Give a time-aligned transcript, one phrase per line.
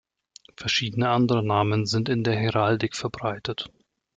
[0.57, 3.69] Verschiedene andere Namen sind in der Heraldik verbreitet.